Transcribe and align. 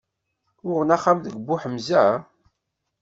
Uɣen 0.67 0.89
axxam 0.95 1.17
deg 1.21 1.35
Buḥemza? 1.47 2.03